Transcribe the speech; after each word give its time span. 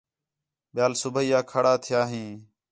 ٻِیال 0.73 0.93
صُبیح 1.01 1.31
آ 1.37 1.39
کھڑا 1.51 1.73
تِھیا 1.83 2.01
ہیں 2.11 2.31